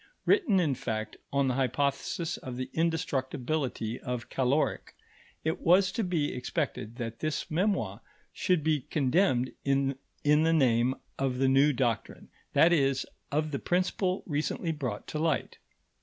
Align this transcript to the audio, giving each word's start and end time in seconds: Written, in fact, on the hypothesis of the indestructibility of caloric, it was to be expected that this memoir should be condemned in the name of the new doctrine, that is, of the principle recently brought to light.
Written, 0.25 0.59
in 0.59 0.73
fact, 0.73 1.17
on 1.31 1.47
the 1.47 1.53
hypothesis 1.53 2.35
of 2.37 2.57
the 2.57 2.71
indestructibility 2.73 3.99
of 3.99 4.29
caloric, 4.31 4.95
it 5.43 5.61
was 5.61 5.91
to 5.91 6.03
be 6.03 6.33
expected 6.33 6.95
that 6.95 7.19
this 7.19 7.51
memoir 7.51 8.01
should 8.33 8.63
be 8.63 8.79
condemned 8.81 9.51
in 9.63 9.95
the 10.23 10.53
name 10.53 10.95
of 11.19 11.37
the 11.37 11.47
new 11.47 11.71
doctrine, 11.71 12.29
that 12.53 12.73
is, 12.73 13.05
of 13.31 13.51
the 13.51 13.59
principle 13.59 14.23
recently 14.25 14.71
brought 14.71 15.05
to 15.09 15.19
light. 15.19 15.59